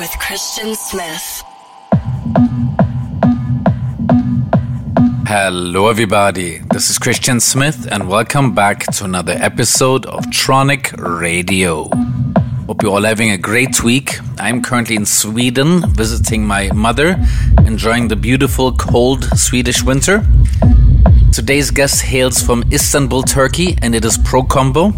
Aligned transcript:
With 0.00 0.18
Christian 0.18 0.74
Smith. 0.74 1.44
Hello, 5.26 5.88
everybody. 5.88 6.62
This 6.72 6.88
is 6.88 6.96
Christian 6.96 7.38
Smith, 7.38 7.86
and 7.92 8.08
welcome 8.08 8.54
back 8.54 8.86
to 8.94 9.04
another 9.04 9.34
episode 9.34 10.06
of 10.06 10.24
Tronic 10.28 10.96
Radio. 10.96 11.90
Hope 12.66 12.82
you're 12.82 12.92
all 12.92 13.02
having 13.02 13.30
a 13.30 13.36
great 13.36 13.84
week. 13.84 14.18
I'm 14.38 14.62
currently 14.62 14.96
in 14.96 15.04
Sweden 15.04 15.82
visiting 15.92 16.46
my 16.46 16.72
mother, 16.72 17.22
enjoying 17.66 18.08
the 18.08 18.16
beautiful 18.16 18.72
cold 18.72 19.24
Swedish 19.38 19.82
winter. 19.82 20.24
Today's 21.32 21.70
guest 21.70 22.02
hails 22.02 22.42
from 22.42 22.64
Istanbul, 22.72 23.22
Turkey, 23.22 23.76
and 23.82 23.94
it 23.94 24.04
is 24.04 24.18
Procombo. 24.18 24.92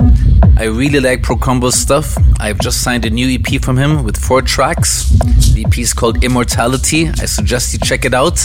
I 0.58 0.64
really 0.64 0.98
like 0.98 1.22
Procombo's 1.22 1.74
stuff. 1.74 2.16
I've 2.40 2.58
just 2.58 2.82
signed 2.82 3.04
a 3.04 3.10
new 3.10 3.38
EP 3.38 3.60
from 3.60 3.76
him 3.76 4.02
with 4.02 4.16
four 4.16 4.40
tracks. 4.40 5.10
The 5.54 5.64
EP 5.66 5.78
is 5.78 5.92
called 5.92 6.24
Immortality. 6.24 7.08
I 7.08 7.26
suggest 7.26 7.74
you 7.74 7.80
check 7.80 8.06
it 8.06 8.14
out. 8.14 8.44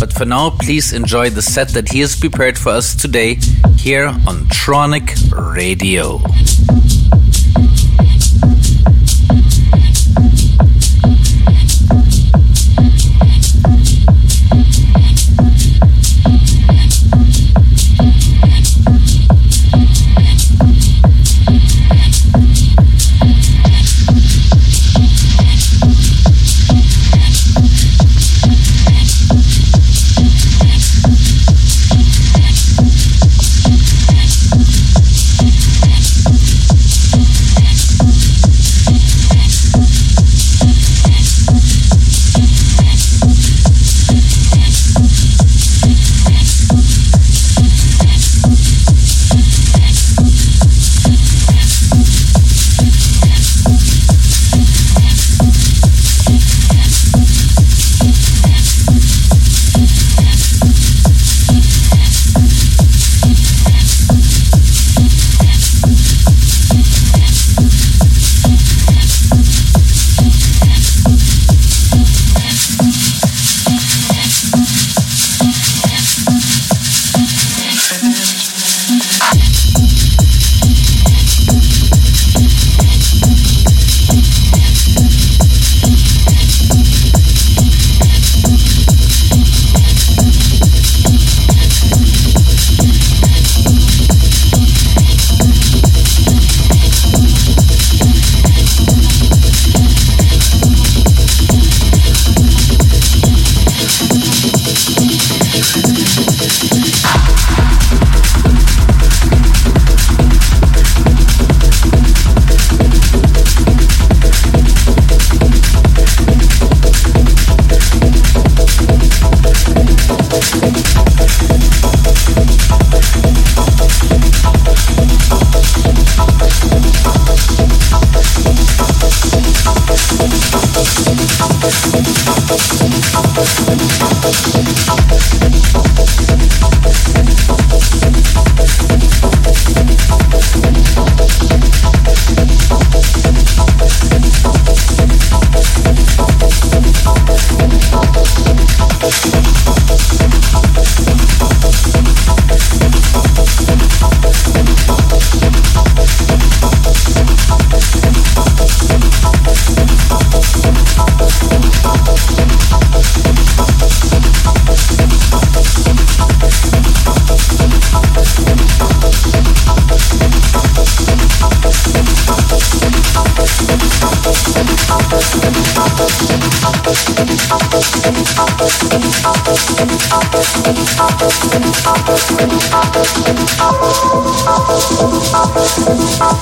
But 0.00 0.14
for 0.14 0.24
now, 0.24 0.50
please 0.50 0.94
enjoy 0.94 1.28
the 1.28 1.42
set 1.42 1.68
that 1.68 1.90
he 1.90 2.00
has 2.00 2.16
prepared 2.18 2.56
for 2.56 2.70
us 2.70 2.94
today 2.94 3.34
here 3.76 4.06
on 4.06 4.46
Tronic 4.48 5.12
Radio. 5.54 6.20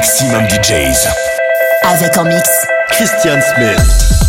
maximum, 0.00 0.48
DJs. 0.48 1.08
Avec 1.84 2.16
en 2.16 2.24
mix 2.24 2.48
Christian 2.88 3.38
Smith. 3.54 4.19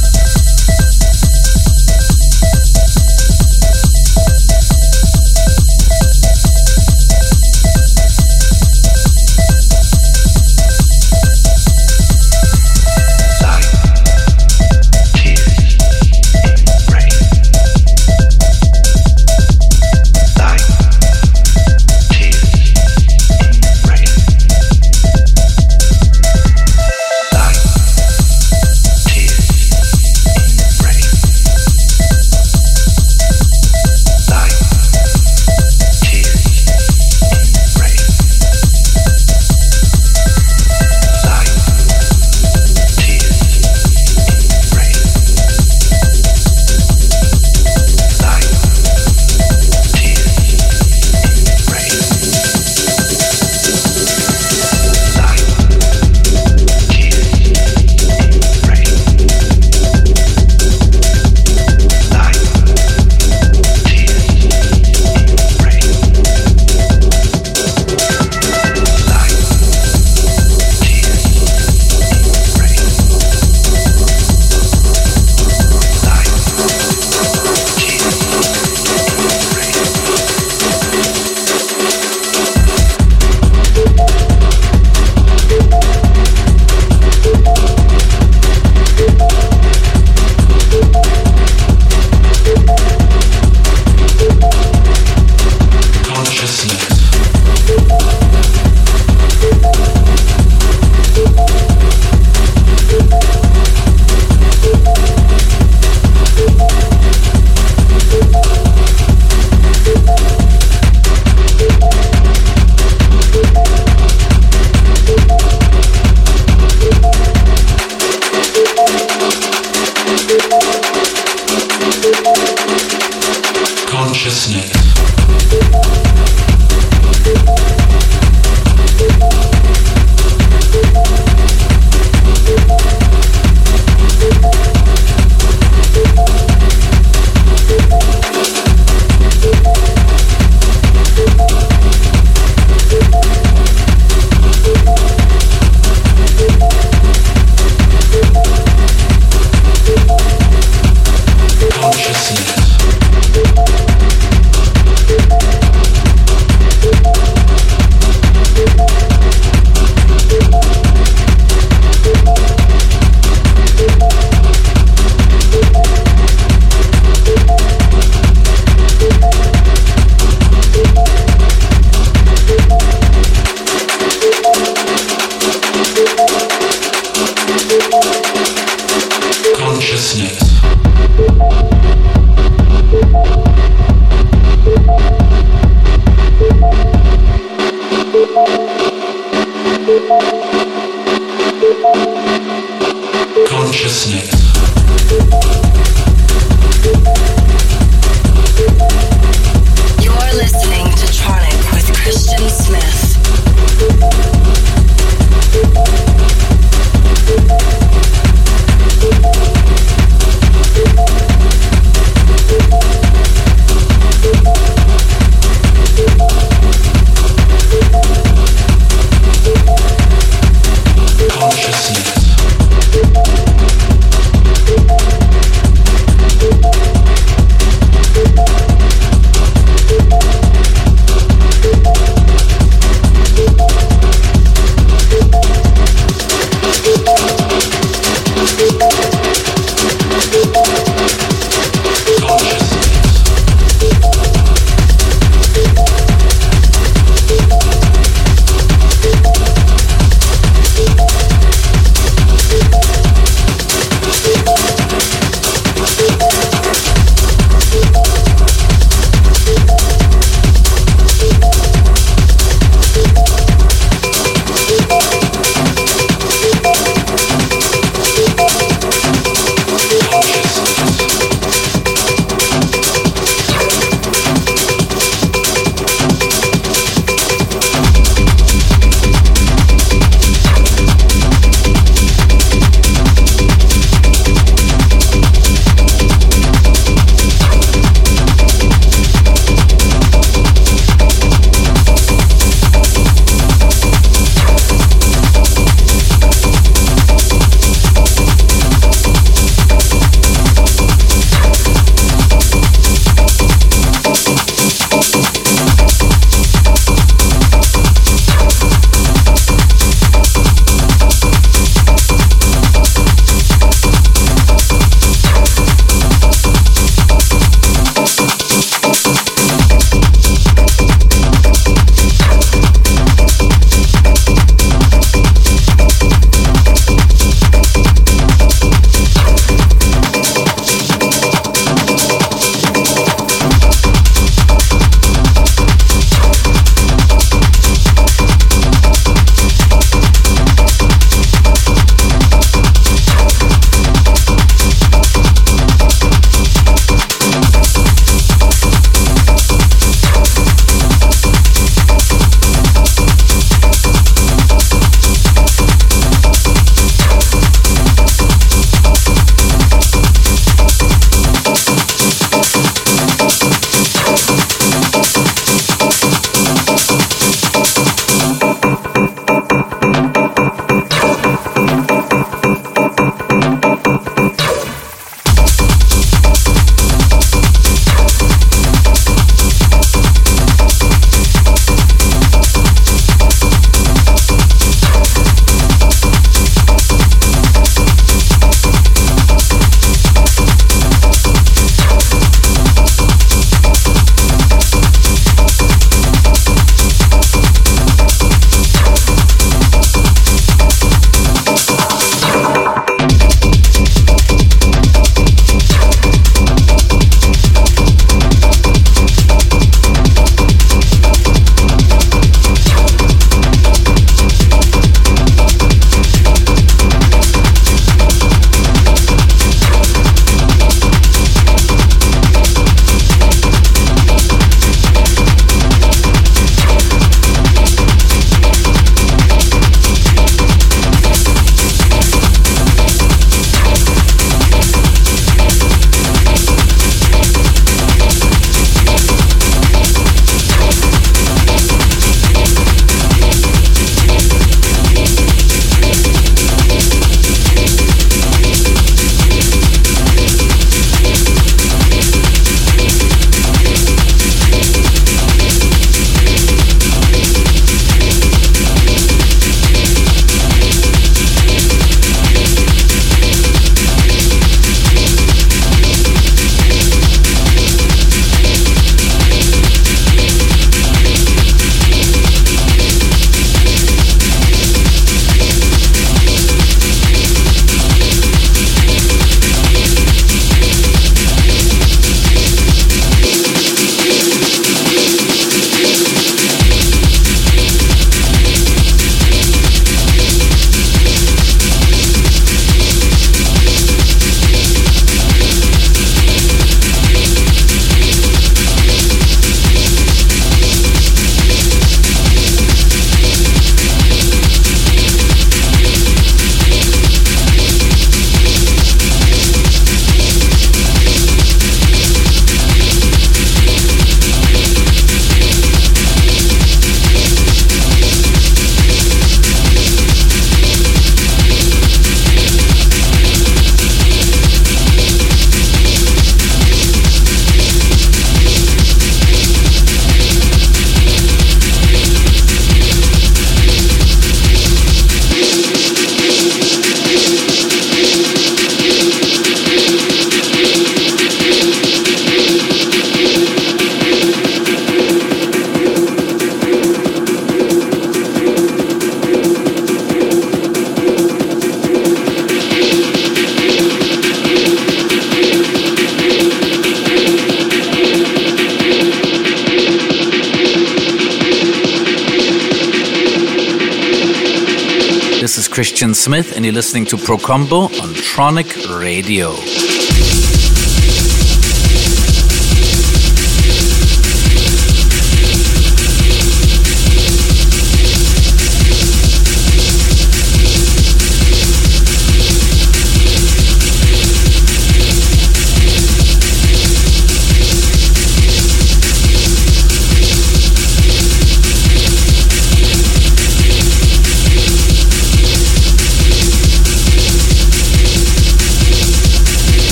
Christian 565.92 566.14
Smith, 566.14 566.56
and 566.56 566.64
you're 566.64 566.74
listening 566.74 567.04
to 567.04 567.18
Procombo 567.18 567.84
on 568.02 568.14
Tronic 568.14 568.98
Radio. 568.98 569.52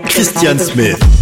Christian 0.00 0.58
Smith. 0.58 1.15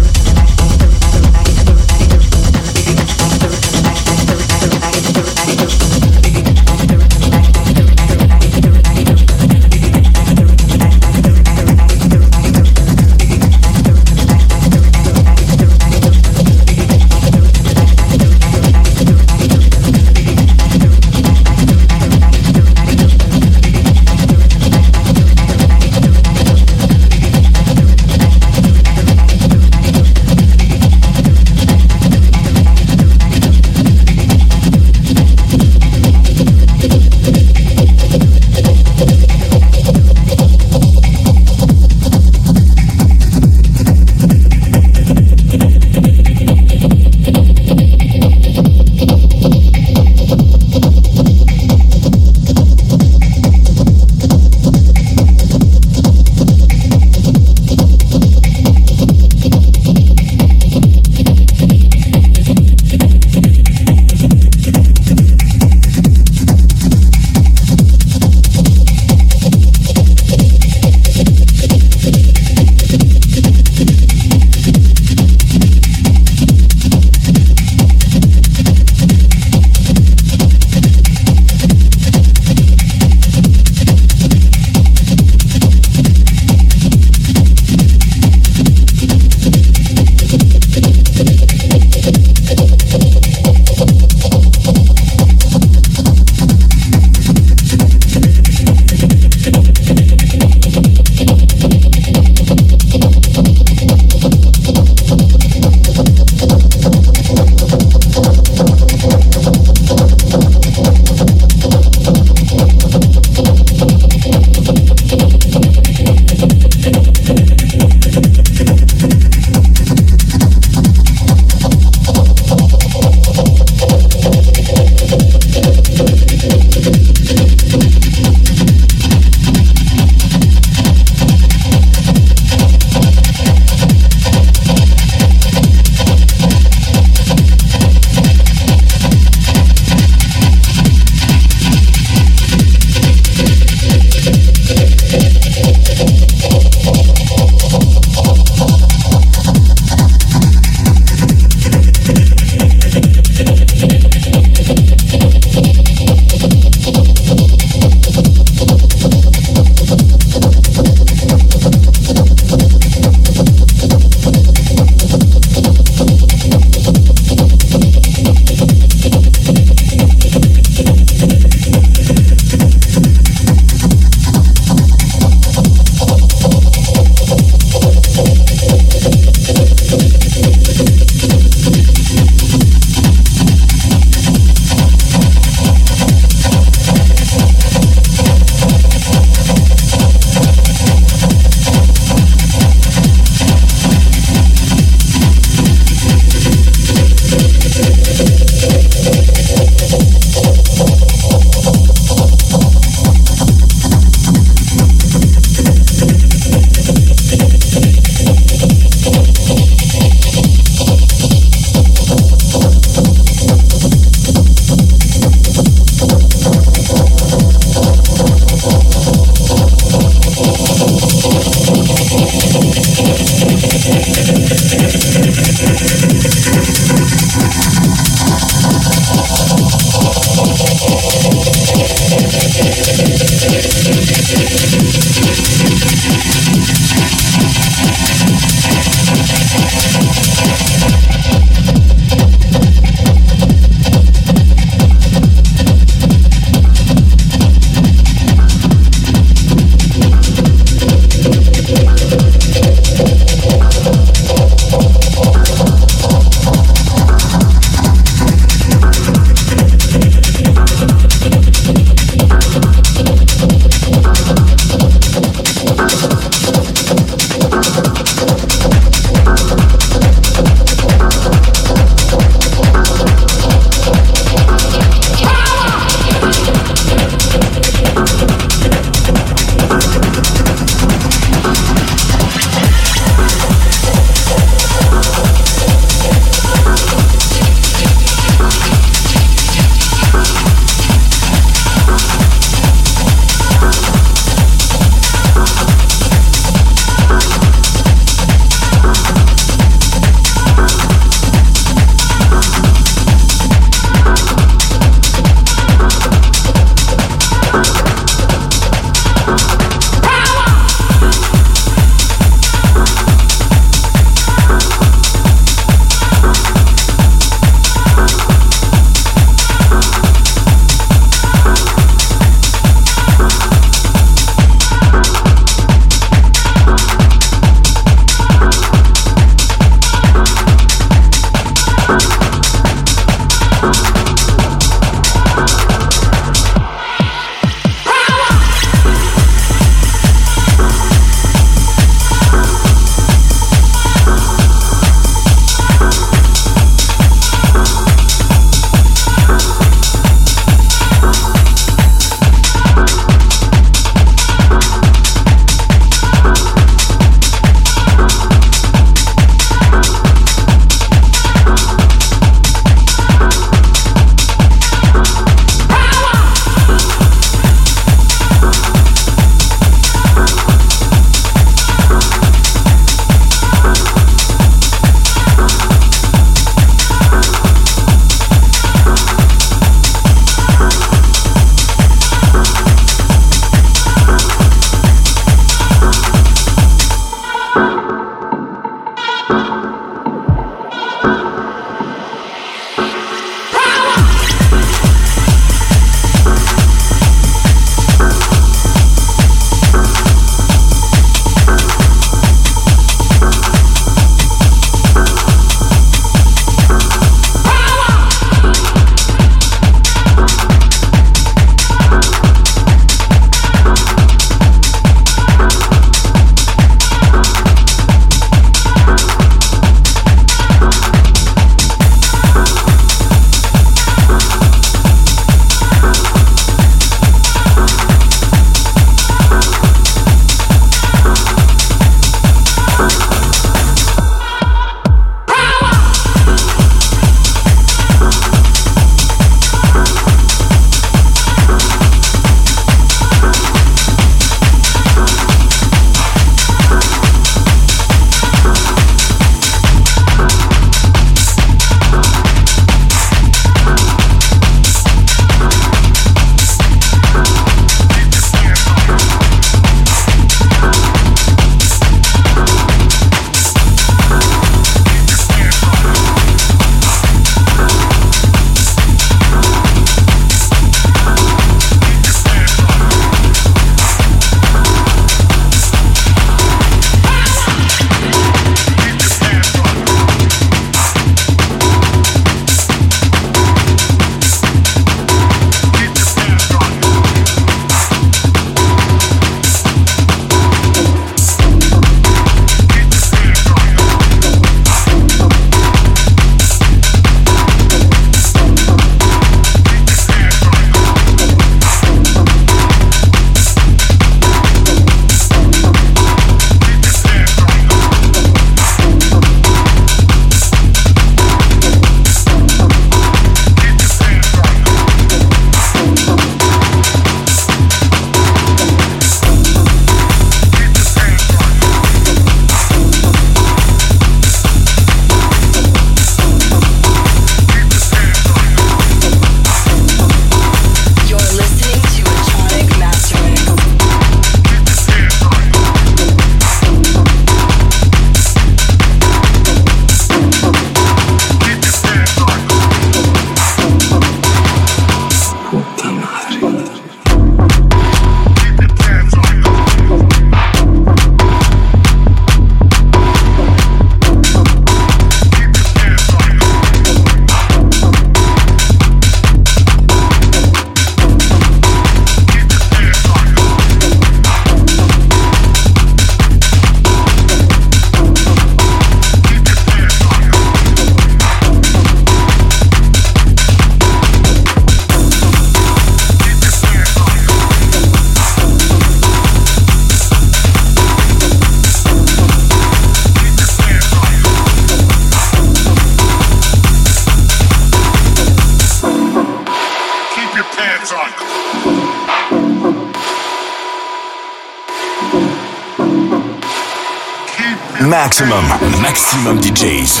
Maximum, 597.80 598.44
maximum 598.82 599.40
DJs. 599.40 600.00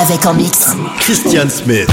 Avec 0.00 0.24
en 0.26 0.34
mix. 0.34 0.76
Christian 1.00 1.48
Smith. 1.50 1.90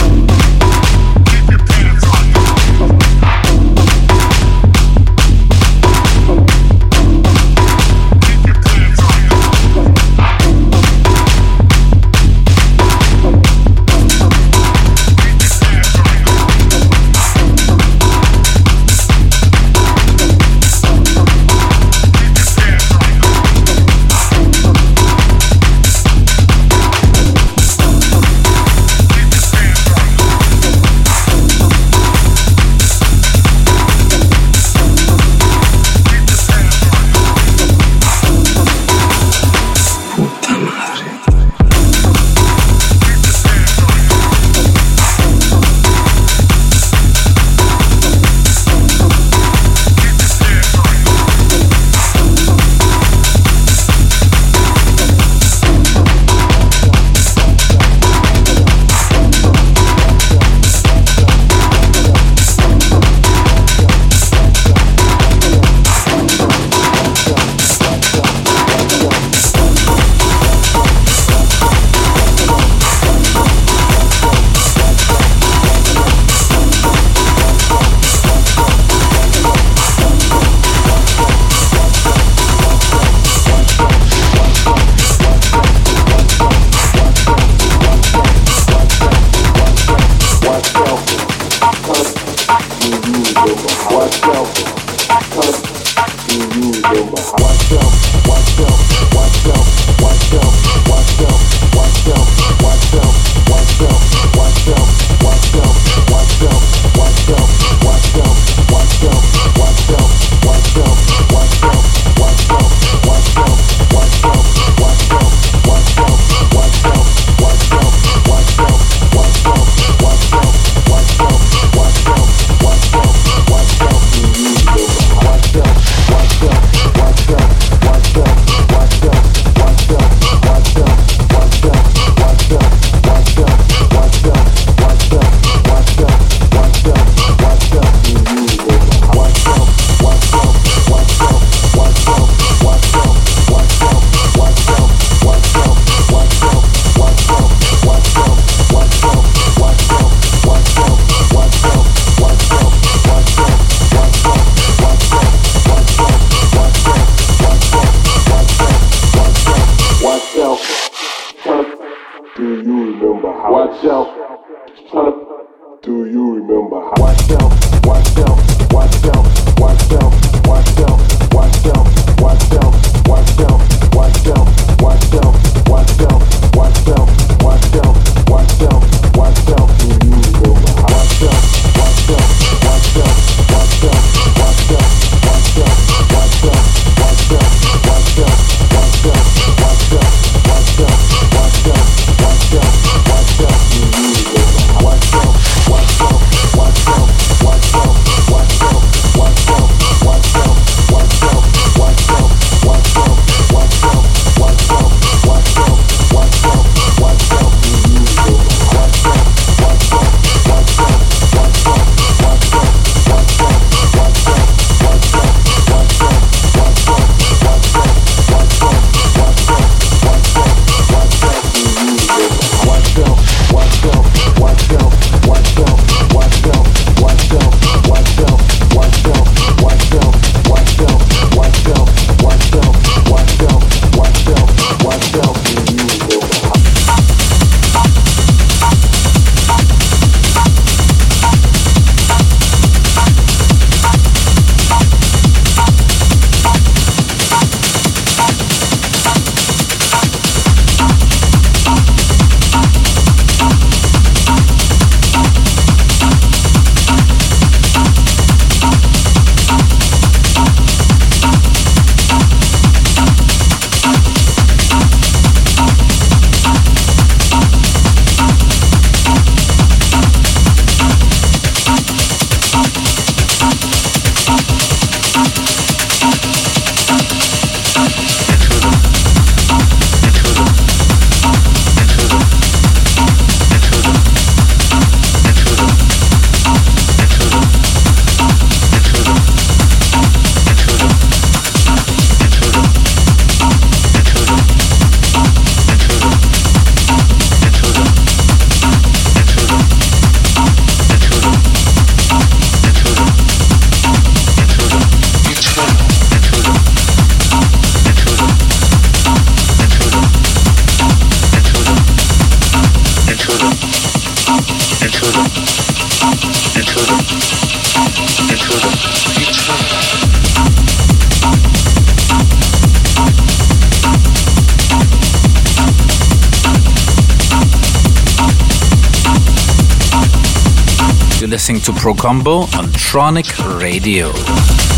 Listening 331.27 331.61
to 331.61 331.71
Procombo 331.71 332.41
on 332.57 332.65
Tronic 332.69 333.59
Radio. 333.59 334.70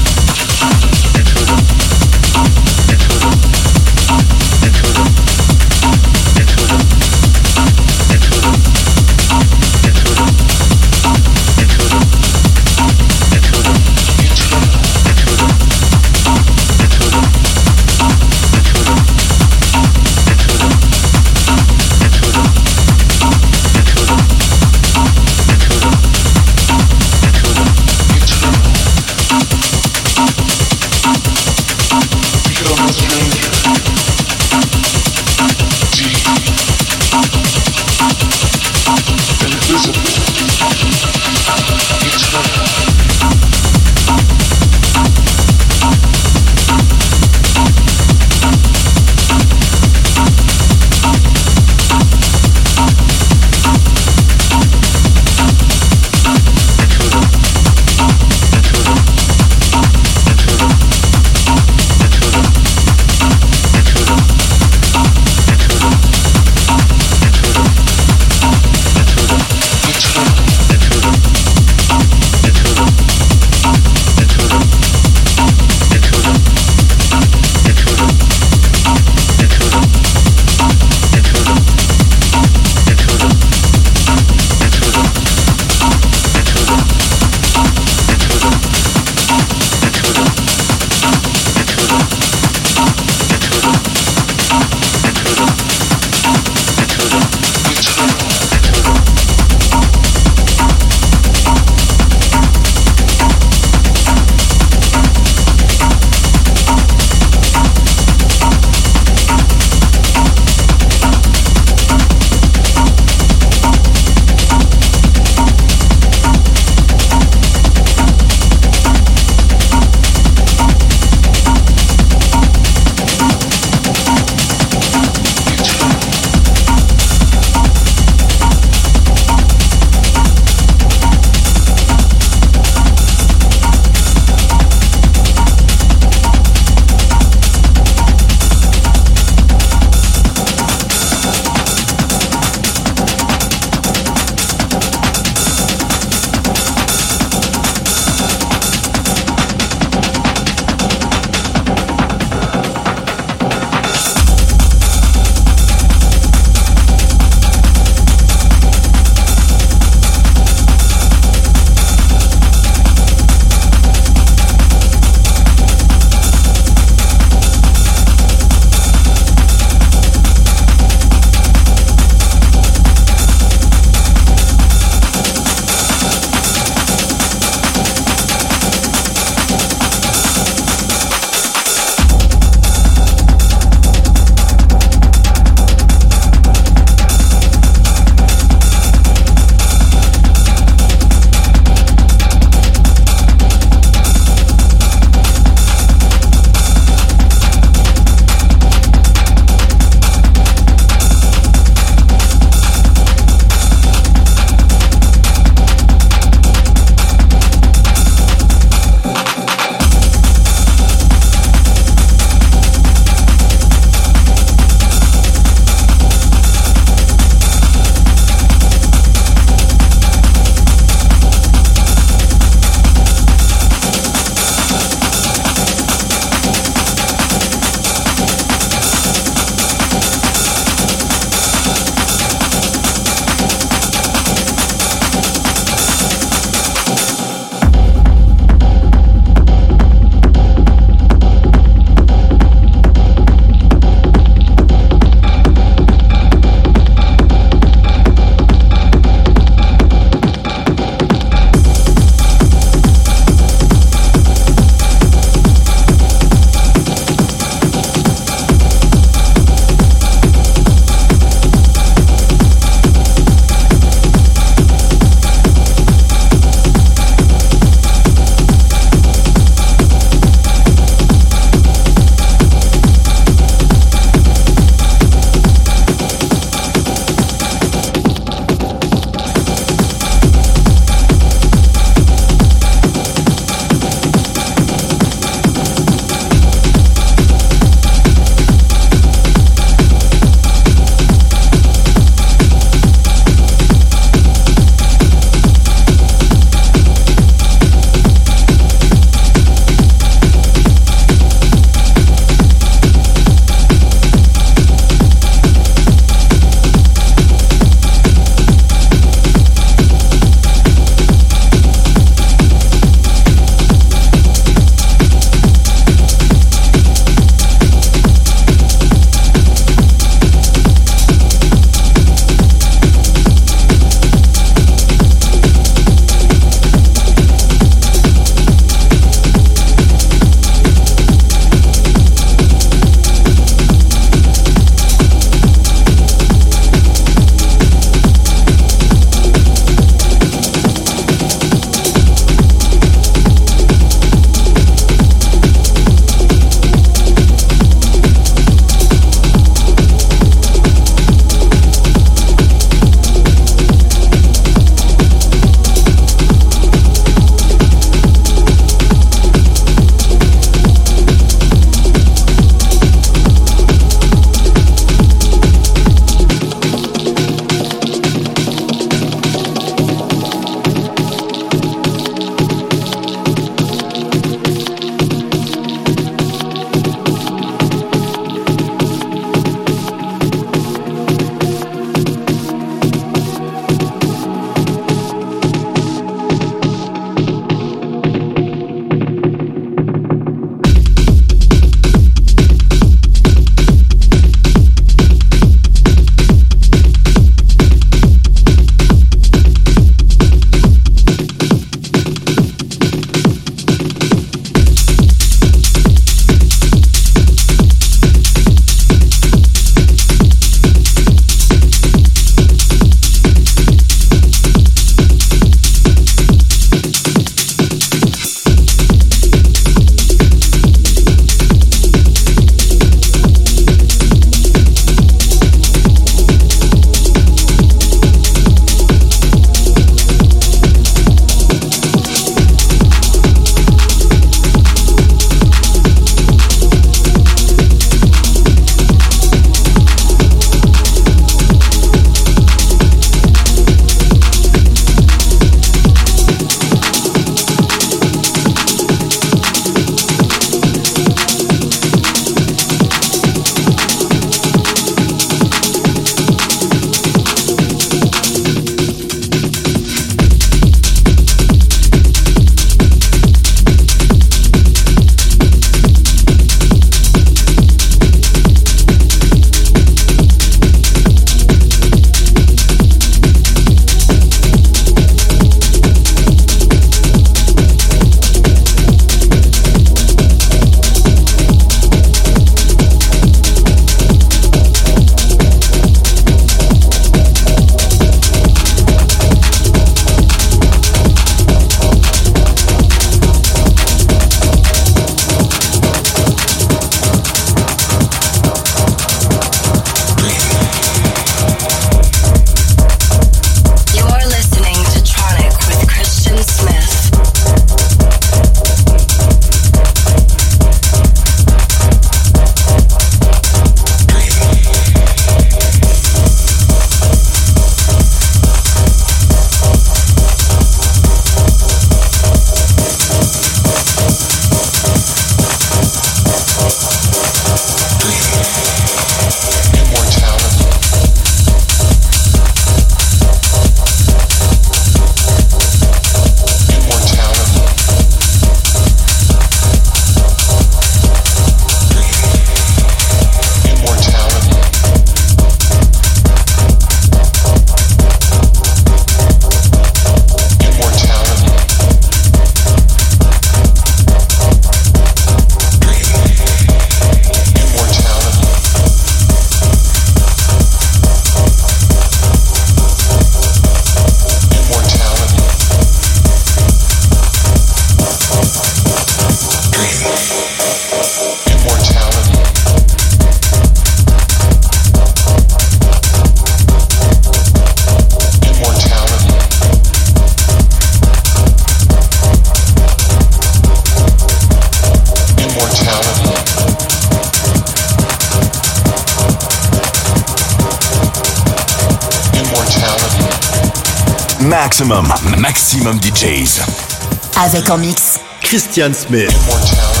Avec 597.43 597.71
en 597.71 597.77
mix. 597.79 598.19
Christian 598.41 598.93
Smith. 598.93 600.00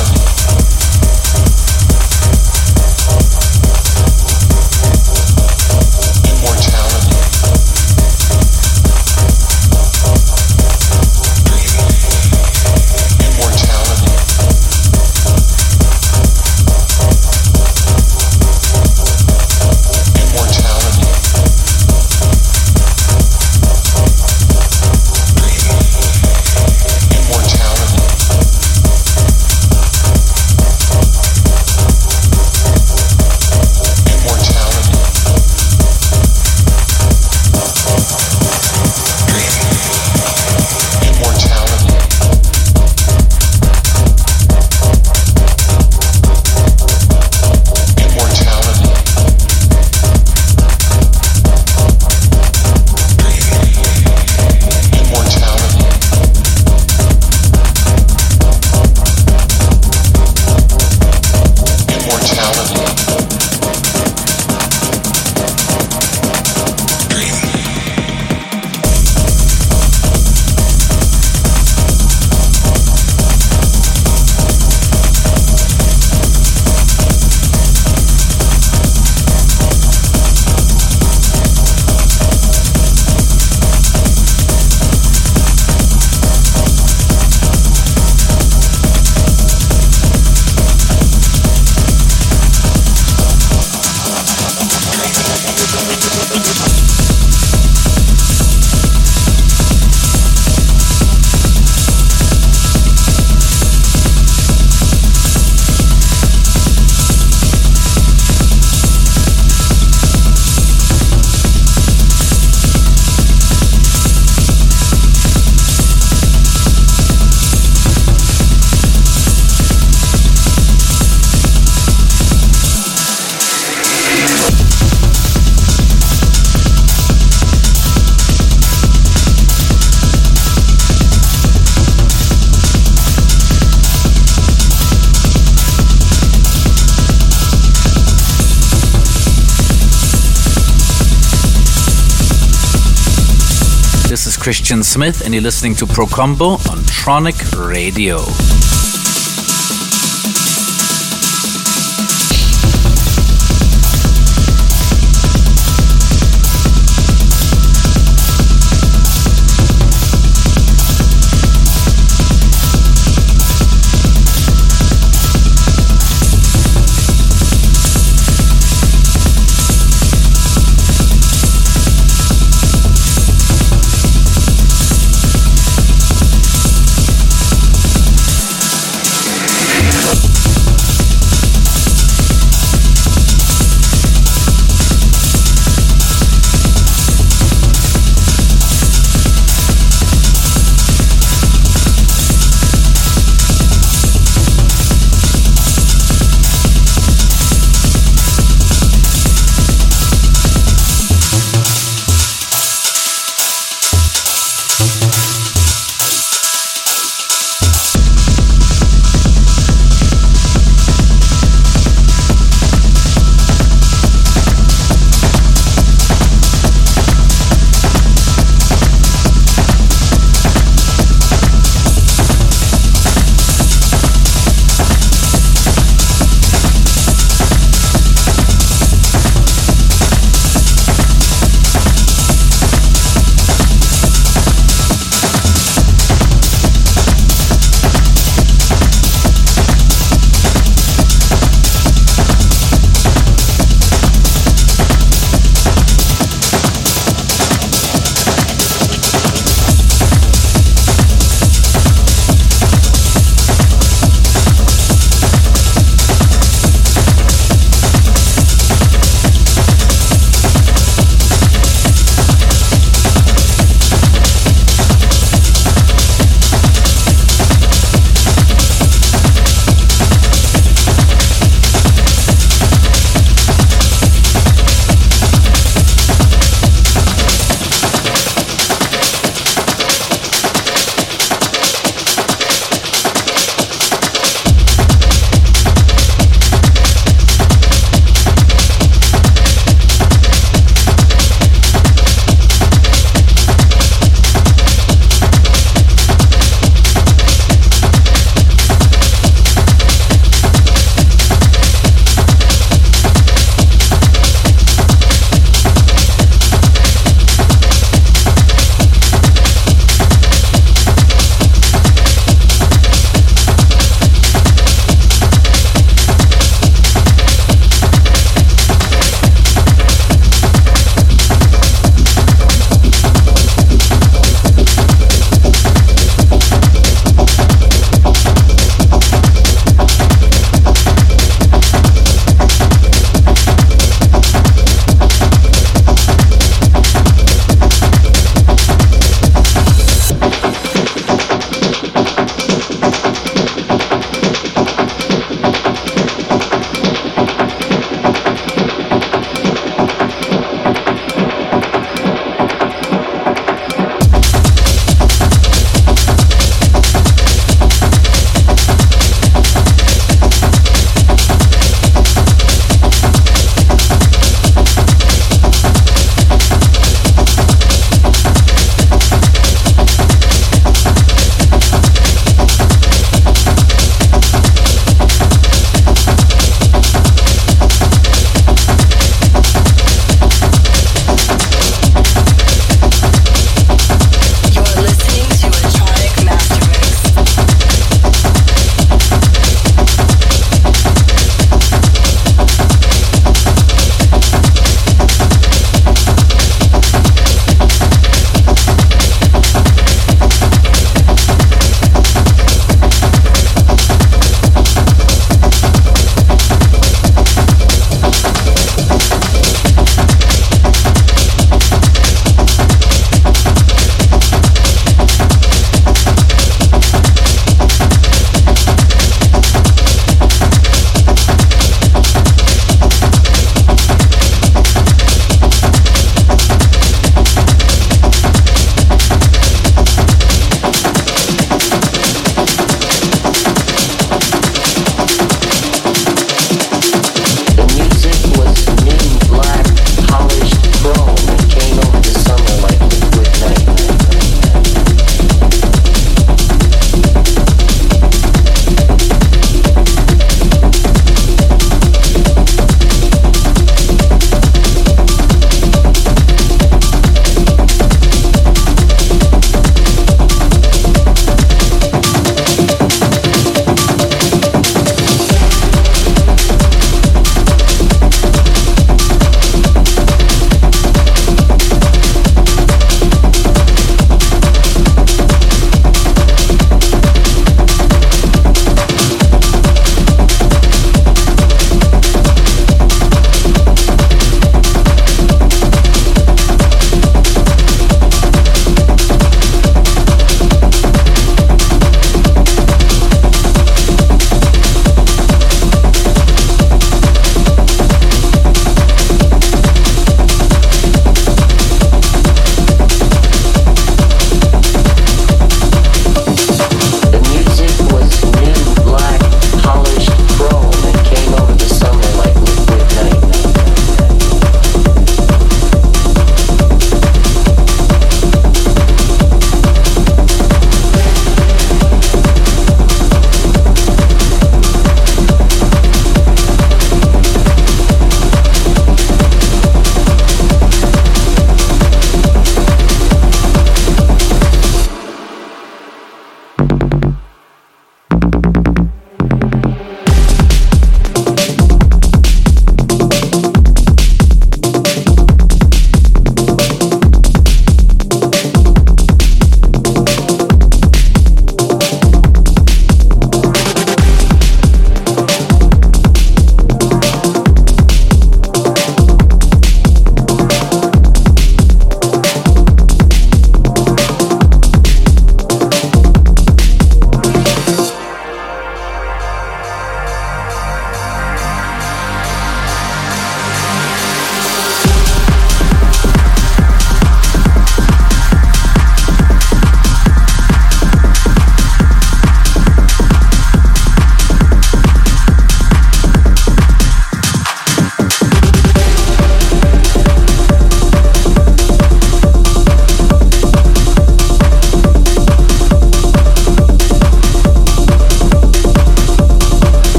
Christian 144.51 144.83
Smith, 144.83 145.21
and 145.23 145.33
you're 145.33 145.41
listening 145.41 145.73
to 145.75 145.85
Procombo 145.85 146.59
on 146.69 146.79
Tronic 146.79 147.57
Radio. 147.57 148.19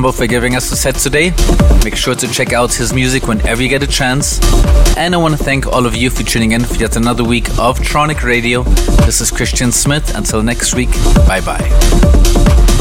For 0.00 0.26
giving 0.26 0.56
us 0.56 0.70
the 0.70 0.76
set 0.76 0.94
today. 0.94 1.30
Make 1.84 1.94
sure 1.94 2.14
to 2.14 2.26
check 2.26 2.54
out 2.54 2.72
his 2.72 2.92
music 2.92 3.28
whenever 3.28 3.62
you 3.62 3.68
get 3.68 3.82
a 3.82 3.86
chance. 3.86 4.40
And 4.96 5.14
I 5.14 5.18
want 5.18 5.36
to 5.36 5.44
thank 5.44 5.66
all 5.66 5.84
of 5.84 5.94
you 5.94 6.08
for 6.08 6.22
tuning 6.22 6.52
in 6.52 6.64
for 6.64 6.74
yet 6.76 6.96
another 6.96 7.22
week 7.22 7.48
of 7.58 7.78
Tronic 7.78 8.22
Radio. 8.22 8.62
This 9.04 9.20
is 9.20 9.30
Christian 9.30 9.70
Smith. 9.70 10.16
Until 10.16 10.42
next 10.42 10.74
week, 10.74 10.90
bye 11.28 11.42
bye. 11.42 12.79